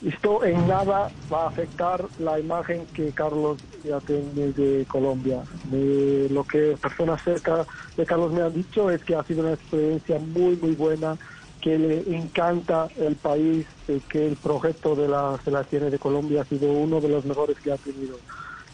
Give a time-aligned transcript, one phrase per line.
[0.00, 5.44] esto en nada va a afectar la imagen que Carlos ya tiene de Colombia.
[5.64, 7.66] De lo que personas cerca
[7.96, 11.18] de Carlos me han dicho es que ha sido una experiencia muy, muy buena,
[11.60, 16.44] que le encanta el país, eh, que el proyecto de la selección de Colombia ha
[16.44, 18.20] sido uno de los mejores que ha tenido.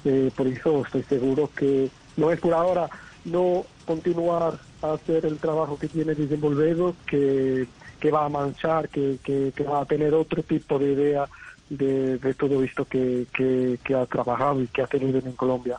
[0.04, 2.91] Eh, por eso estoy seguro que no es por ahora
[3.24, 7.66] no continuar a hacer el trabajo que tiene desenvolvido, que,
[8.01, 11.29] que va a manchar, que, que, va a tener otro tipo de idea
[11.71, 15.79] de, de todo esto que, que, que ha trabajado y que ha tenido en Colombia.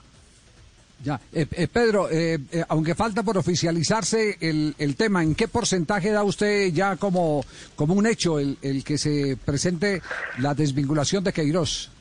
[1.03, 5.47] Ya, eh, eh, Pedro, eh, eh, aunque falta por oficializarse el, el tema, ¿en qué
[5.47, 7.43] porcentaje da usted ya como,
[7.75, 10.01] como un hecho el, el que se presente
[10.39, 11.91] la desvinculación de Queiroz?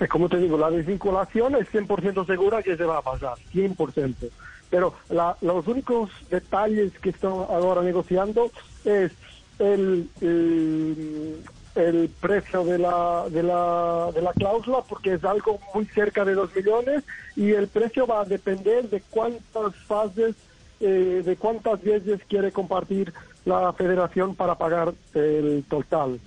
[0.00, 4.30] Pues como te digo, la desvinculación es 100% segura que se va a pasar, 100%.
[4.70, 8.50] Pero la- los únicos detalles que están ahora negociando
[8.82, 9.12] es
[9.58, 15.84] el, el, el precio de la, de, la, de la cláusula, porque es algo muy
[15.88, 17.04] cerca de 2 millones,
[17.36, 20.34] y el precio va a depender de cuántas fases,
[20.80, 23.12] eh, de cuántas veces quiere compartir
[23.44, 26.18] la federación para pagar el total.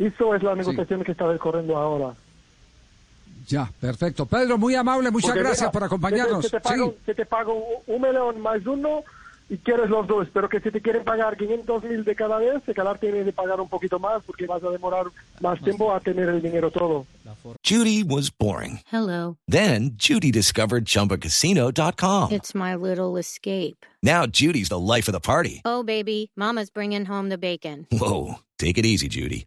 [0.00, 2.16] Eso es la negociación que está decorriendo ahora.
[3.46, 4.26] Ya, perfecto.
[4.26, 6.44] Pedro, muy amable, muchas Porque, gracias mira, por acompañarnos.
[6.44, 6.96] Que te, que te pago, Sí.
[7.06, 9.02] que te pago un millón más uno
[9.50, 12.62] y quieres los dos, pero que si te quieren pagar 500 mil de cada vez,
[12.66, 15.04] el cada tiene de pagar un poquito más porque vas a demorar
[15.42, 17.04] más tiempo a tener el dinero todo.
[17.62, 18.80] Judy was boring.
[18.90, 19.36] Hello.
[19.46, 22.32] Then Judy discovered ChumbaCasino.com.
[22.32, 23.84] It's my little escape.
[24.02, 25.60] Now Judy's the life of the party.
[25.66, 27.86] Oh, baby, Mama's bringing home the bacon.
[27.92, 29.46] Whoa, take it easy, Judy.